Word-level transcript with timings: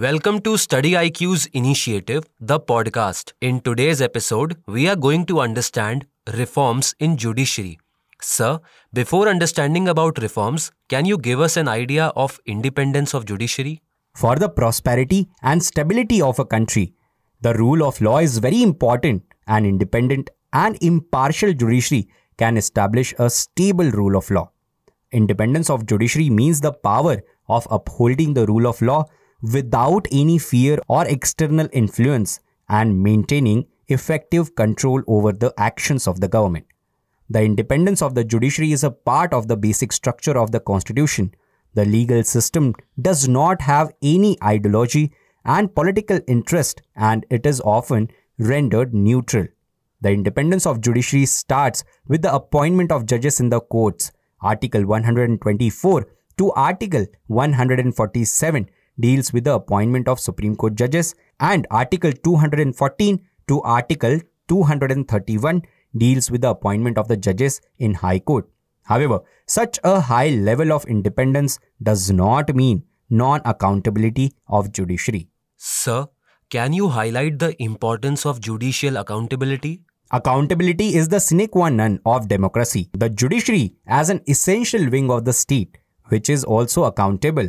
Welcome 0.00 0.40
to 0.44 0.56
Study 0.56 0.92
IQ's 0.92 1.44
initiative, 1.52 2.24
the 2.40 2.58
podcast. 2.58 3.34
In 3.42 3.60
today's 3.60 4.00
episode, 4.00 4.56
we 4.66 4.88
are 4.88 4.96
going 4.96 5.26
to 5.26 5.38
understand 5.38 6.06
reforms 6.32 6.94
in 6.98 7.18
judiciary. 7.18 7.78
Sir, 8.22 8.60
before 8.94 9.28
understanding 9.28 9.88
about 9.88 10.16
reforms, 10.22 10.72
can 10.88 11.04
you 11.04 11.18
give 11.18 11.40
us 11.40 11.58
an 11.58 11.68
idea 11.68 12.06
of 12.16 12.40
independence 12.46 13.12
of 13.12 13.26
judiciary? 13.26 13.82
For 14.14 14.34
the 14.36 14.48
prosperity 14.48 15.28
and 15.42 15.62
stability 15.62 16.22
of 16.22 16.38
a 16.38 16.46
country, 16.46 16.94
the 17.42 17.52
rule 17.52 17.84
of 17.86 18.00
law 18.00 18.20
is 18.20 18.38
very 18.38 18.62
important 18.62 19.24
and 19.46 19.66
independent 19.66 20.30
and 20.54 20.78
impartial 20.80 21.52
judiciary 21.52 22.08
can 22.38 22.56
establish 22.56 23.12
a 23.18 23.28
stable 23.28 23.90
rule 23.90 24.16
of 24.16 24.30
law. 24.30 24.50
Independence 25.10 25.68
of 25.68 25.84
judiciary 25.84 26.30
means 26.30 26.62
the 26.62 26.72
power 26.72 27.20
of 27.46 27.66
upholding 27.70 28.32
the 28.32 28.46
rule 28.46 28.66
of 28.66 28.80
law 28.80 29.04
without 29.42 30.06
any 30.12 30.38
fear 30.38 30.78
or 30.88 31.06
external 31.06 31.68
influence 31.72 32.40
and 32.68 33.02
maintaining 33.02 33.66
effective 33.88 34.54
control 34.54 35.02
over 35.06 35.32
the 35.32 35.52
actions 35.58 36.06
of 36.06 36.20
the 36.20 36.28
government. 36.28 36.66
The 37.28 37.42
independence 37.42 38.02
of 38.02 38.14
the 38.14 38.24
judiciary 38.24 38.72
is 38.72 38.84
a 38.84 38.90
part 38.90 39.32
of 39.32 39.48
the 39.48 39.56
basic 39.56 39.92
structure 39.92 40.38
of 40.38 40.52
the 40.52 40.60
constitution. 40.60 41.34
The 41.74 41.84
legal 41.84 42.22
system 42.22 42.74
does 43.00 43.28
not 43.28 43.62
have 43.62 43.92
any 44.02 44.36
ideology 44.42 45.12
and 45.44 45.74
political 45.74 46.20
interest 46.28 46.82
and 46.94 47.26
it 47.30 47.46
is 47.46 47.60
often 47.62 48.10
rendered 48.38 48.94
neutral. 48.94 49.46
The 50.00 50.10
independence 50.10 50.66
of 50.66 50.80
judiciary 50.80 51.26
starts 51.26 51.84
with 52.06 52.22
the 52.22 52.34
appointment 52.34 52.92
of 52.92 53.06
judges 53.06 53.40
in 53.40 53.48
the 53.48 53.60
courts. 53.60 54.12
Article 54.40 54.84
124 54.84 56.06
to 56.38 56.52
Article 56.52 57.06
147 57.28 58.68
deals 58.98 59.32
with 59.32 59.44
the 59.44 59.54
appointment 59.54 60.08
of 60.08 60.20
Supreme 60.20 60.56
Court 60.56 60.74
judges, 60.74 61.14
and 61.40 61.66
Article 61.70 62.12
214 62.12 63.20
to 63.48 63.60
Article 63.62 64.20
231 64.48 65.62
deals 65.96 66.30
with 66.30 66.42
the 66.42 66.50
appointment 66.50 66.98
of 66.98 67.08
the 67.08 67.16
judges 67.16 67.60
in 67.78 67.94
High 67.94 68.18
Court. 68.18 68.48
However, 68.84 69.20
such 69.46 69.78
a 69.84 70.00
high 70.00 70.30
level 70.30 70.72
of 70.72 70.84
independence 70.86 71.58
does 71.82 72.10
not 72.10 72.54
mean 72.54 72.84
non 73.10 73.40
accountability 73.44 74.34
of 74.48 74.72
judiciary. 74.72 75.28
Sir, 75.56 76.06
can 76.50 76.72
you 76.72 76.88
highlight 76.88 77.38
the 77.38 77.54
importance 77.62 78.26
of 78.26 78.40
judicial 78.40 78.96
accountability? 78.96 79.82
Accountability 80.10 80.94
is 80.94 81.08
the 81.08 81.20
sine 81.20 81.46
qua 81.48 81.68
non 81.70 82.00
of 82.04 82.28
democracy. 82.28 82.90
The 82.92 83.08
judiciary, 83.08 83.74
as 83.86 84.10
an 84.10 84.20
essential 84.28 84.90
wing 84.90 85.10
of 85.10 85.24
the 85.24 85.32
state, 85.32 85.78
which 86.08 86.28
is 86.28 86.44
also 86.44 86.84
accountable, 86.84 87.48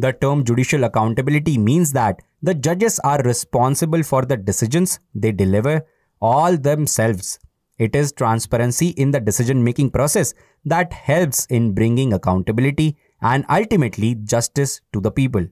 the 0.00 0.12
term 0.12 0.44
judicial 0.44 0.84
accountability 0.84 1.58
means 1.58 1.92
that 1.92 2.20
the 2.42 2.54
judges 2.54 2.98
are 3.00 3.20
responsible 3.22 4.02
for 4.02 4.22
the 4.24 4.36
decisions 4.36 4.98
they 5.14 5.32
deliver 5.32 5.82
all 6.20 6.56
themselves. 6.56 7.38
It 7.78 7.96
is 7.96 8.12
transparency 8.12 8.88
in 8.88 9.10
the 9.10 9.20
decision 9.20 9.64
making 9.64 9.90
process 9.90 10.34
that 10.64 10.92
helps 10.92 11.46
in 11.46 11.72
bringing 11.72 12.12
accountability 12.12 12.96
and 13.22 13.44
ultimately 13.48 14.14
justice 14.16 14.80
to 14.92 15.00
the 15.00 15.10
people. 15.10 15.46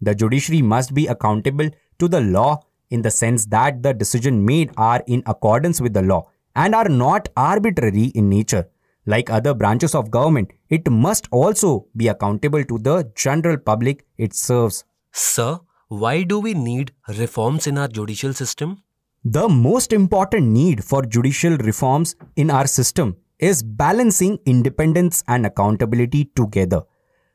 The 0.00 0.14
judiciary 0.14 0.62
must 0.62 0.94
be 0.94 1.06
accountable 1.06 1.70
to 1.98 2.08
the 2.08 2.20
law 2.20 2.60
in 2.90 3.02
the 3.02 3.10
sense 3.10 3.46
that 3.46 3.82
the 3.82 3.92
decisions 3.92 4.42
made 4.44 4.70
are 4.76 5.02
in 5.06 5.22
accordance 5.26 5.80
with 5.80 5.94
the 5.94 6.02
law 6.02 6.28
and 6.54 6.74
are 6.74 6.88
not 6.88 7.28
arbitrary 7.36 8.06
in 8.14 8.28
nature. 8.28 8.68
Like 9.12 9.30
other 9.30 9.54
branches 9.54 9.94
of 9.94 10.10
government, 10.10 10.50
it 10.68 10.90
must 10.90 11.28
also 11.30 11.86
be 11.96 12.08
accountable 12.08 12.62
to 12.62 12.78
the 12.78 13.10
general 13.14 13.56
public 13.56 14.04
it 14.18 14.34
serves. 14.34 14.84
Sir, 15.12 15.60
why 15.88 16.24
do 16.24 16.38
we 16.40 16.52
need 16.52 16.92
reforms 17.08 17.66
in 17.66 17.78
our 17.78 17.88
judicial 17.88 18.34
system? 18.34 18.82
The 19.24 19.48
most 19.48 19.94
important 19.94 20.48
need 20.48 20.84
for 20.84 21.00
judicial 21.06 21.56
reforms 21.56 22.16
in 22.36 22.50
our 22.50 22.66
system 22.66 23.16
is 23.38 23.62
balancing 23.62 24.38
independence 24.44 25.24
and 25.26 25.46
accountability 25.46 26.26
together. 26.36 26.82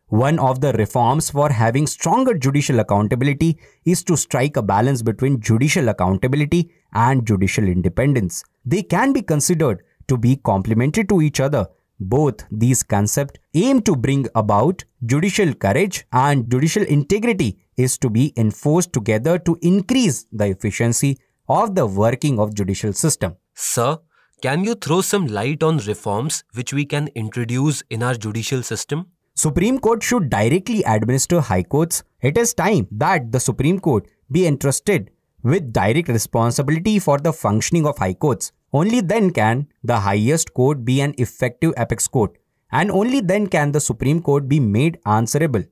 One 0.10 0.38
of 0.38 0.62
the 0.62 0.74
reforms 0.74 1.32
for 1.32 1.50
having 1.50 1.88
stronger 1.88 2.36
judicial 2.36 2.82
accountability 2.82 3.58
is 3.84 4.04
to 4.04 4.16
strike 4.16 4.58
a 4.58 4.62
balance 4.62 5.02
between 5.02 5.42
judicial 5.42 5.90
accountability 5.90 6.70
and 6.94 7.26
judicial 7.26 7.64
independence. 7.64 8.44
They 8.64 8.84
can 8.84 9.12
be 9.12 9.24
considered 9.24 9.82
to 10.08 10.18
be 10.18 10.36
complementary 10.36 11.06
to 11.06 11.22
each 11.22 11.40
other. 11.40 11.68
Both 12.00 12.46
these 12.52 12.84
concepts 12.84 13.40
aim 13.54 13.82
to 13.82 13.96
bring 13.96 14.28
about 14.36 14.84
judicial 15.06 15.54
courage 15.54 16.06
and 16.12 16.50
judicial 16.50 16.84
integrity 16.84 17.60
is 17.78 17.98
to 18.00 18.10
be 18.10 18.34
enforced 18.36 18.94
together 18.94 19.38
to 19.40 19.58
increase 19.62 20.26
the 20.32 20.48
efficiency 20.48 21.18
of 21.48 21.76
the 21.76 21.86
working 21.86 22.40
of 22.40 22.54
judicial 22.54 22.94
system. 22.94 23.36
Sir, 23.54 24.00
can 24.42 24.64
you 24.64 24.76
throw 24.76 25.02
some 25.02 25.28
light 25.28 25.64
on 25.64 25.78
reforms 25.78 26.44
which 26.54 26.74
we 26.74 26.86
can 26.86 27.08
introduce 27.16 27.82
in 27.90 28.04
our 28.04 28.16
judicial 28.16 28.64
system? 28.64 29.08
Supreme 29.36 29.80
Court 29.80 30.04
should 30.04 30.30
directly 30.30 30.84
administer 30.84 31.40
high 31.42 31.64
courts. 31.64 32.04
It 32.22 32.38
is 32.38 32.54
time 32.54 32.88
that 32.92 33.32
the 33.32 33.40
Supreme 33.40 33.80
Court 33.80 34.08
be 34.32 34.46
entrusted 34.46 35.10
with 35.44 35.74
direct 35.74 36.08
responsibility 36.08 37.00
for 37.00 37.18
the 37.18 37.34
functioning 37.34 37.86
of 37.86 37.98
high 37.98 38.14
courts. 38.14 38.52
Only 38.72 39.02
then 39.02 39.32
can 39.32 39.68
the 39.84 40.00
highest 40.00 40.54
court 40.54 40.84
be 40.84 41.02
an 41.02 41.14
effective 41.18 41.74
apex 41.78 42.08
court, 42.08 42.38
and 42.72 42.90
only 42.90 43.20
then 43.22 43.48
can 43.48 43.72
the 43.72 43.80
Supreme 43.80 44.22
Court 44.22 44.48
be 44.50 44.60
made 44.60 45.00
answerable, 45.06 45.64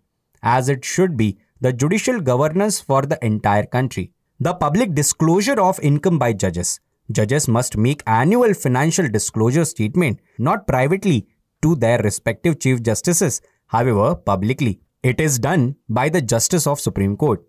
as 0.43 0.69
it 0.69 0.85
should 0.85 1.17
be, 1.17 1.39
the 1.61 1.73
judicial 1.73 2.19
governance 2.21 2.79
for 2.79 3.01
the 3.01 3.17
entire 3.25 3.65
country. 3.65 4.11
The 4.39 4.53
public 4.53 4.93
disclosure 4.93 5.59
of 5.59 5.79
income 5.81 6.19
by 6.19 6.33
judges. 6.33 6.79
Judges 7.11 7.47
must 7.47 7.77
make 7.77 8.03
annual 8.07 8.53
financial 8.53 9.07
disclosure 9.09 9.65
statement, 9.65 10.19
not 10.37 10.67
privately, 10.67 11.27
to 11.61 11.75
their 11.75 11.99
respective 11.99 12.59
chief 12.59 12.81
justices, 12.81 13.41
however, 13.67 14.15
publicly. 14.15 14.81
It 15.03 15.19
is 15.19 15.39
done 15.39 15.75
by 15.89 16.09
the 16.09 16.21
Justice 16.21 16.67
of 16.67 16.79
Supreme 16.79 17.17
Court, 17.17 17.43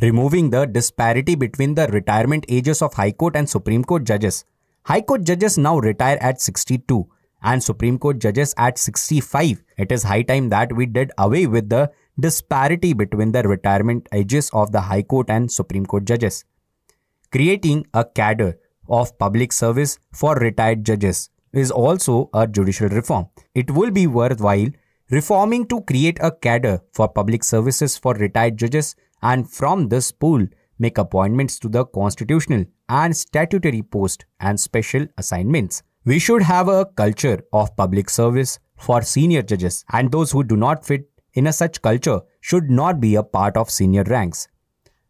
removing 0.00 0.50
the 0.50 0.66
disparity 0.66 1.34
between 1.34 1.74
the 1.74 1.86
retirement 1.88 2.44
ages 2.48 2.82
of 2.82 2.94
High 2.94 3.12
Court 3.12 3.36
and 3.36 3.48
Supreme 3.48 3.84
Court 3.84 4.04
judges. 4.04 4.44
High 4.84 5.00
Court 5.00 5.24
judges 5.24 5.56
now 5.56 5.78
retire 5.78 6.18
at 6.20 6.40
62 6.40 7.08
and 7.42 7.62
Supreme 7.62 7.98
Court 7.98 8.18
judges 8.18 8.54
at 8.58 8.78
65. 8.78 9.62
It 9.78 9.92
is 9.92 10.02
high 10.02 10.22
time 10.22 10.48
that 10.50 10.72
we 10.72 10.86
did 10.86 11.12
away 11.18 11.46
with 11.46 11.68
the 11.68 11.90
disparity 12.18 12.92
between 12.92 13.32
the 13.32 13.42
retirement 13.42 14.08
ages 14.12 14.50
of 14.52 14.72
the 14.72 14.80
High 14.80 15.02
Court 15.02 15.30
and 15.30 15.50
Supreme 15.50 15.86
Court 15.86 16.04
judges. 16.04 16.44
Creating 17.32 17.86
a 17.94 18.04
cadre 18.04 18.54
of 18.88 19.18
public 19.18 19.52
service 19.52 19.98
for 20.12 20.34
retired 20.34 20.84
judges 20.84 21.30
is 21.52 21.70
also 21.70 22.30
a 22.34 22.46
judicial 22.46 22.88
reform. 22.88 23.26
It 23.54 23.70
will 23.70 23.90
be 23.90 24.06
worthwhile 24.06 24.68
reforming 25.10 25.66
to 25.68 25.80
create 25.82 26.18
a 26.20 26.30
cadre 26.30 26.80
for 26.92 27.08
public 27.08 27.44
services 27.44 27.96
for 27.96 28.14
retired 28.14 28.56
judges 28.56 28.94
and 29.22 29.50
from 29.50 29.88
this 29.88 30.12
pool 30.12 30.46
make 30.78 30.98
appointments 30.98 31.58
to 31.58 31.68
the 31.68 31.84
constitutional 31.86 32.64
and 32.88 33.16
statutory 33.16 33.82
post 33.82 34.24
and 34.40 34.58
special 34.60 35.06
assignments. 35.18 35.82
We 36.04 36.18
should 36.18 36.42
have 36.42 36.68
a 36.68 36.86
culture 36.86 37.40
of 37.52 37.76
public 37.76 38.10
service 38.10 38.58
for 38.76 39.02
senior 39.02 39.42
judges, 39.42 39.84
and 39.92 40.12
those 40.12 40.30
who 40.30 40.44
do 40.44 40.56
not 40.56 40.84
fit 40.86 41.08
in 41.34 41.46
a 41.46 41.52
such 41.52 41.82
culture 41.82 42.20
should 42.40 42.70
not 42.70 43.00
be 43.00 43.14
a 43.14 43.22
part 43.22 43.56
of 43.56 43.70
senior 43.70 44.04
ranks. 44.04 44.48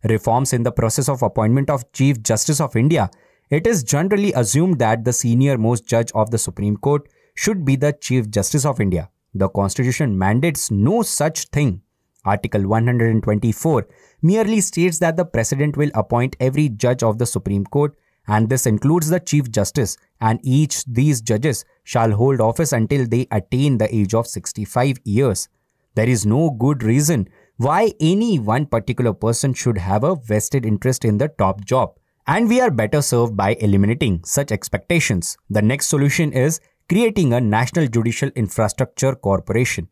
Reforms 0.05 0.53
in 0.53 0.63
the 0.63 0.73
process 0.73 1.09
of 1.09 1.23
appointment 1.23 1.69
of 1.69 1.91
Chief 1.93 2.23
Justice 2.23 2.61
of 2.61 2.77
India. 2.77 3.11
It 3.51 3.67
is 3.67 3.83
generally 3.83 4.33
assumed 4.33 4.79
that 4.79 5.05
the 5.05 5.13
senior 5.13 5.59
most 5.59 5.87
judge 5.87 6.13
of 6.13 6.31
the 6.31 6.39
Supreme 6.39 6.77
Court 6.77 7.09
should 7.35 7.65
be 7.65 7.77
the 7.77 7.93
Chief 7.93 8.31
Justice 8.31 8.65
of 8.65 8.81
India. 8.81 9.11
The 9.35 9.49
Constitution 9.49 10.17
mandates 10.17 10.71
no 10.71 11.03
such 11.03 11.47
thing. 11.47 11.83
Article 12.27 12.67
124 12.67 13.87
merely 14.23 14.61
states 14.61 14.99
that 14.99 15.17
the 15.17 15.25
President 15.25 15.77
will 15.77 15.91
appoint 15.95 16.37
every 16.41 16.69
judge 16.69 17.03
of 17.03 17.19
the 17.19 17.27
Supreme 17.27 17.65
Court, 17.65 17.97
and 18.27 18.49
this 18.49 18.67
includes 18.67 19.09
the 19.09 19.21
Chief 19.21 19.51
Justice, 19.51 19.97
and 20.21 20.41
each 20.43 20.85
these 20.85 21.21
judges 21.21 21.65
shall 21.85 22.11
hold 22.11 22.41
office 22.41 22.73
until 22.73 23.07
they 23.07 23.29
attain 23.31 23.79
the 23.79 23.95
age 23.95 24.15
of 24.15 24.27
65 24.27 24.99
years. 25.05 25.49
There 25.95 26.09
is 26.09 26.27
no 26.27 26.51
good 26.51 26.83
reason 26.83 27.29
why 27.57 27.93
any 28.01 28.39
one 28.39 28.67
particular 28.67 29.15
person 29.15 29.55
should 29.55 29.79
have 29.79 30.05
a 30.05 30.17
vested 30.17 30.67
interest 30.67 31.05
in 31.05 31.19
the 31.19 31.29
top 31.29 31.65
job. 31.65 31.95
And 32.27 32.49
we 32.49 32.61
are 32.61 32.71
better 32.71 33.01
served 33.01 33.37
by 33.37 33.55
eliminating 33.61 34.25
such 34.25 34.51
expectations. 34.51 35.39
The 35.49 35.63
next 35.63 35.87
solution 35.87 36.33
is 36.33 36.61
creating 36.89 37.33
a 37.33 37.41
National 37.41 37.87
Judicial 37.87 38.31
Infrastructure 38.35 39.15
Corporation. 39.15 39.89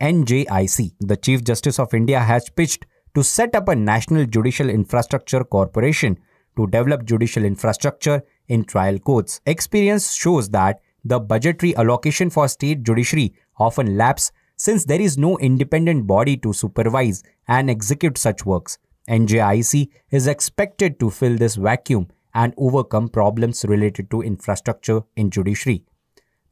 NJIC, 0.00 0.92
the 1.00 1.16
Chief 1.16 1.42
Justice 1.42 1.80
of 1.80 1.92
India, 1.92 2.20
has 2.20 2.48
pitched 2.50 2.86
to 3.14 3.24
set 3.24 3.56
up 3.56 3.68
a 3.68 3.74
National 3.74 4.26
Judicial 4.26 4.70
Infrastructure 4.70 5.42
Corporation 5.42 6.16
to 6.56 6.68
develop 6.68 7.04
judicial 7.04 7.44
infrastructure 7.44 8.22
in 8.46 8.64
trial 8.64 9.00
courts. 9.00 9.40
Experience 9.46 10.14
shows 10.14 10.50
that 10.50 10.80
the 11.04 11.18
budgetary 11.18 11.76
allocation 11.76 12.30
for 12.30 12.46
state 12.46 12.84
judiciary 12.84 13.34
often 13.58 13.96
lapse 13.96 14.30
since 14.56 14.84
there 14.84 15.00
is 15.00 15.18
no 15.18 15.36
independent 15.38 16.06
body 16.06 16.36
to 16.36 16.52
supervise 16.52 17.24
and 17.48 17.68
execute 17.68 18.18
such 18.18 18.46
works. 18.46 18.78
NJIC 19.08 19.88
is 20.10 20.28
expected 20.28 21.00
to 21.00 21.10
fill 21.10 21.36
this 21.36 21.56
vacuum 21.56 22.06
and 22.34 22.54
overcome 22.56 23.08
problems 23.08 23.64
related 23.64 24.10
to 24.12 24.22
infrastructure 24.22 25.00
in 25.16 25.30
judiciary. 25.30 25.82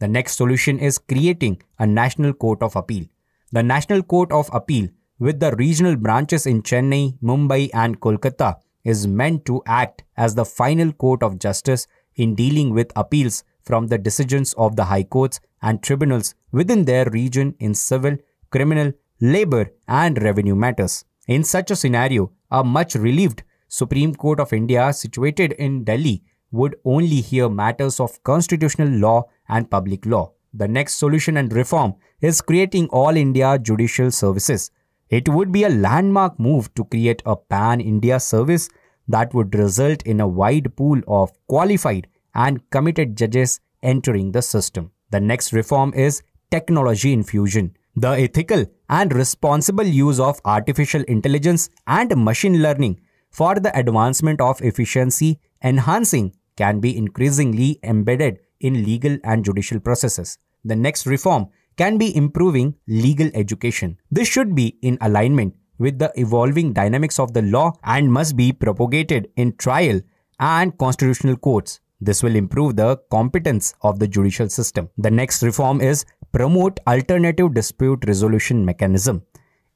The 0.00 0.08
next 0.08 0.36
solution 0.36 0.80
is 0.80 0.98
creating 0.98 1.62
a 1.78 1.86
National 1.86 2.32
Court 2.32 2.62
of 2.62 2.74
Appeal. 2.74 3.06
The 3.52 3.62
National 3.62 4.02
Court 4.02 4.32
of 4.32 4.50
Appeal, 4.52 4.88
with 5.20 5.38
the 5.38 5.54
regional 5.54 5.94
branches 5.94 6.46
in 6.46 6.62
Chennai, 6.62 7.16
Mumbai, 7.22 7.70
and 7.72 8.00
Kolkata, 8.00 8.56
is 8.82 9.06
meant 9.06 9.44
to 9.44 9.62
act 9.66 10.02
as 10.16 10.34
the 10.34 10.44
final 10.44 10.92
court 10.92 11.22
of 11.22 11.38
justice 11.38 11.86
in 12.16 12.34
dealing 12.34 12.74
with 12.74 12.90
appeals 12.96 13.44
from 13.62 13.86
the 13.86 13.98
decisions 13.98 14.52
of 14.54 14.74
the 14.74 14.86
high 14.86 15.04
courts 15.04 15.38
and 15.62 15.80
tribunals 15.80 16.34
within 16.50 16.86
their 16.86 17.08
region 17.10 17.54
in 17.60 17.72
civil, 17.72 18.16
criminal, 18.50 18.92
labor, 19.20 19.70
and 19.86 20.20
revenue 20.22 20.56
matters. 20.56 21.04
In 21.28 21.44
such 21.44 21.70
a 21.70 21.76
scenario, 21.76 22.32
a 22.50 22.64
much 22.64 22.96
relieved 22.96 23.44
Supreme 23.68 24.14
Court 24.16 24.40
of 24.40 24.52
India 24.52 24.92
situated 24.92 25.52
in 25.52 25.84
Delhi 25.84 26.24
would 26.50 26.74
only 26.84 27.20
hear 27.20 27.48
matters 27.48 28.00
of 28.00 28.20
constitutional 28.24 28.88
law 28.88 29.24
and 29.48 29.70
public 29.70 30.04
law. 30.04 30.32
The 30.58 30.66
next 30.66 30.94
solution 30.98 31.36
and 31.36 31.52
reform 31.52 31.96
is 32.22 32.40
creating 32.40 32.88
All 32.88 33.14
India 33.14 33.58
Judicial 33.58 34.10
Services. 34.10 34.70
It 35.10 35.28
would 35.28 35.52
be 35.52 35.64
a 35.64 35.68
landmark 35.68 36.40
move 36.40 36.72
to 36.76 36.84
create 36.84 37.22
a 37.26 37.36
pan 37.36 37.78
India 37.82 38.18
service 38.18 38.70
that 39.06 39.34
would 39.34 39.54
result 39.54 40.02
in 40.04 40.18
a 40.18 40.26
wide 40.26 40.74
pool 40.74 41.02
of 41.06 41.30
qualified 41.46 42.08
and 42.34 42.62
committed 42.70 43.18
judges 43.18 43.60
entering 43.82 44.32
the 44.32 44.40
system. 44.40 44.92
The 45.10 45.20
next 45.20 45.52
reform 45.52 45.92
is 45.92 46.22
technology 46.50 47.12
infusion. 47.12 47.76
The 47.94 48.12
ethical 48.12 48.64
and 48.88 49.12
responsible 49.12 49.84
use 49.84 50.18
of 50.18 50.40
artificial 50.46 51.02
intelligence 51.02 51.68
and 51.86 52.24
machine 52.24 52.62
learning 52.62 53.00
for 53.30 53.56
the 53.56 53.78
advancement 53.78 54.40
of 54.40 54.62
efficiency 54.62 55.38
enhancing 55.62 56.34
can 56.56 56.80
be 56.80 56.96
increasingly 56.96 57.78
embedded 57.82 58.38
in 58.60 58.84
legal 58.84 59.18
and 59.22 59.44
judicial 59.44 59.78
processes. 59.78 60.38
The 60.66 60.76
next 60.76 61.06
reform 61.06 61.46
can 61.76 61.96
be 61.96 62.14
improving 62.16 62.74
legal 62.88 63.30
education. 63.34 63.98
This 64.10 64.26
should 64.26 64.54
be 64.54 64.76
in 64.82 64.98
alignment 65.00 65.54
with 65.78 65.98
the 65.98 66.12
evolving 66.16 66.72
dynamics 66.72 67.18
of 67.18 67.34
the 67.34 67.42
law 67.42 67.72
and 67.84 68.12
must 68.12 68.36
be 68.36 68.52
propagated 68.52 69.28
in 69.36 69.56
trial 69.56 70.00
and 70.40 70.76
constitutional 70.78 71.36
courts. 71.36 71.80
This 72.00 72.22
will 72.22 72.34
improve 72.34 72.76
the 72.76 72.98
competence 73.10 73.74
of 73.82 73.98
the 73.98 74.08
judicial 74.08 74.48
system. 74.48 74.88
The 74.98 75.10
next 75.10 75.42
reform 75.42 75.80
is 75.80 76.04
promote 76.32 76.80
alternative 76.86 77.54
dispute 77.54 78.04
resolution 78.06 78.64
mechanism. 78.64 79.22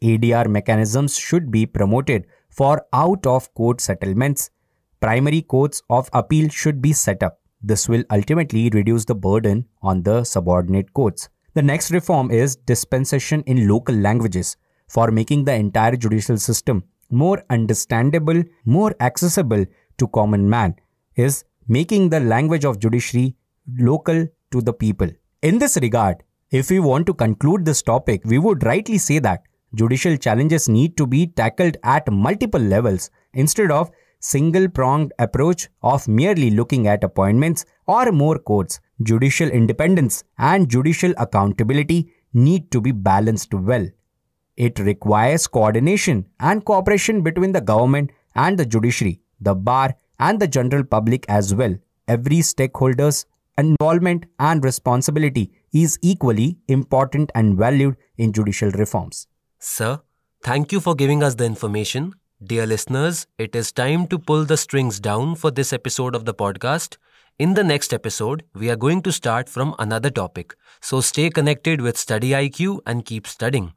ADR 0.02 0.48
mechanisms 0.48 1.16
should 1.16 1.50
be 1.50 1.66
promoted 1.66 2.26
for 2.48 2.84
out 2.93 3.26
of 3.26 3.52
court 3.54 3.81
settlements. 3.81 4.50
Primary 5.00 5.43
courts 5.43 5.82
of 5.88 6.10
appeal 6.12 6.48
should 6.48 6.82
be 6.82 6.93
set 6.93 7.22
up. 7.22 7.40
This 7.62 7.88
will 7.88 8.04
ultimately 8.10 8.70
reduce 8.70 9.04
the 9.04 9.14
burden 9.14 9.66
on 9.82 10.02
the 10.02 10.24
subordinate 10.24 10.92
courts. 10.94 11.28
The 11.54 11.62
next 11.62 11.90
reform 11.90 12.30
is 12.30 12.56
dispensation 12.56 13.42
in 13.42 13.68
local 13.68 13.94
languages 13.94 14.56
for 14.88 15.10
making 15.10 15.44
the 15.44 15.54
entire 15.54 15.96
judicial 15.96 16.38
system 16.38 16.84
more 17.10 17.42
understandable, 17.50 18.42
more 18.64 18.94
accessible 19.00 19.64
to 19.98 20.08
common 20.08 20.48
man 20.48 20.76
is 21.16 21.44
making 21.68 22.08
the 22.08 22.20
language 22.20 22.64
of 22.64 22.78
judiciary 22.78 23.34
local 23.78 24.26
to 24.52 24.60
the 24.60 24.72
people. 24.72 25.08
In 25.42 25.58
this 25.58 25.76
regard, 25.76 26.22
if 26.50 26.70
we 26.70 26.80
want 26.80 27.06
to 27.06 27.14
conclude 27.14 27.64
this 27.64 27.82
topic, 27.82 28.22
we 28.24 28.38
would 28.38 28.64
rightly 28.64 28.98
say 28.98 29.18
that 29.20 29.42
judicial 29.74 30.16
challenges 30.16 30.68
need 30.68 30.96
to 30.96 31.06
be 31.06 31.26
tackled 31.26 31.76
at 31.84 32.10
multiple 32.10 32.60
levels 32.60 33.10
instead 33.34 33.70
of 33.70 33.90
single 34.20 34.69
pronged 34.69 35.12
approach 35.19 35.69
of 35.82 36.06
merely 36.06 36.50
looking 36.50 36.87
at 36.87 37.02
appointments 37.02 37.64
or 37.87 38.12
more 38.12 38.38
courts. 38.38 38.81
Judicial 39.02 39.49
independence 39.49 40.22
and 40.38 40.69
judicial 40.69 41.12
accountability 41.19 42.12
need 42.32 42.70
to 42.70 42.81
be 42.81 42.93
balanced 42.93 43.52
well. 43.52 43.87
It 44.56 44.78
requires 44.78 45.46
coordination 45.46 46.26
and 46.38 46.64
cooperation 46.64 47.22
between 47.22 47.52
the 47.52 47.62
government 47.62 48.11
and 48.34 48.58
the 48.58 48.67
judiciary, 48.67 49.20
the 49.40 49.55
bar, 49.55 49.96
and 50.19 50.38
the 50.38 50.46
general 50.49 50.84
public 50.84 51.25
as 51.28 51.55
well. 51.55 51.75
Every 52.06 52.43
stakeholder's 52.43 53.25
involvement 53.56 54.26
and 54.38 54.62
responsibility 54.62 55.52
is 55.72 55.99
equally 56.02 56.58
important 56.69 57.32
and 57.34 57.56
valued 57.56 57.96
in 58.19 58.32
judicial 58.32 58.70
reforms. 58.72 59.26
Sir, 59.58 60.00
thank 60.43 60.72
you 60.72 60.81
for 60.81 60.94
giving 60.94 61.22
us 61.22 61.37
the 61.37 61.44
information. 61.44 62.14
Dear 62.42 62.66
listeners, 62.66 63.26
it 63.37 63.54
is 63.54 63.70
time 63.70 64.06
to 64.06 64.19
pull 64.19 64.46
the 64.46 64.56
strings 64.56 64.98
down 64.98 65.34
for 65.34 65.50
this 65.50 65.75
episode 65.75 66.14
of 66.14 66.25
the 66.25 66.32
podcast. 66.32 66.96
In 67.38 67.52
the 67.52 67.62
next 67.62 67.92
episode, 67.92 68.44
we 68.54 68.70
are 68.70 68.76
going 68.76 69.02
to 69.02 69.12
start 69.12 69.46
from 69.46 69.75
another 69.78 70.08
topic. 70.08 70.54
So 70.81 71.02
stay 71.02 71.28
connected 71.28 71.82
with 71.82 71.98
Study 71.98 72.31
IQ 72.31 72.81
and 72.87 73.04
keep 73.04 73.26
studying. 73.26 73.75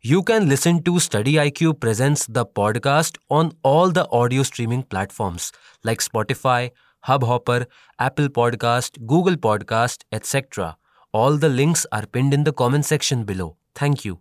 You 0.00 0.22
can 0.22 0.48
listen 0.48 0.82
to 0.84 0.98
Study 0.98 1.34
IQ 1.34 1.78
Presents 1.78 2.26
the 2.26 2.46
podcast 2.46 3.18
on 3.28 3.52
all 3.62 3.90
the 3.90 4.08
audio 4.08 4.44
streaming 4.44 4.84
platforms 4.84 5.52
like 5.84 6.00
Spotify, 6.00 6.70
Hubhopper, 7.04 7.66
Apple 7.98 8.28
Podcast, 8.28 9.04
Google 9.06 9.36
Podcast, 9.36 10.04
etc. 10.10 10.78
All 11.12 11.36
the 11.36 11.50
links 11.50 11.84
are 11.92 12.06
pinned 12.06 12.32
in 12.32 12.44
the 12.44 12.52
comment 12.54 12.86
section 12.86 13.24
below. 13.24 13.58
Thank 13.74 14.06
you. 14.06 14.20